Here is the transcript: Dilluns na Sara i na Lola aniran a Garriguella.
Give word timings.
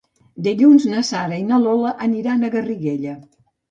Dilluns 0.47 0.87
na 0.93 1.03
Sara 1.11 1.39
i 1.43 1.47
na 1.53 1.61
Lola 1.69 1.95
aniran 2.09 2.43
a 2.43 2.55
Garriguella. 2.61 3.19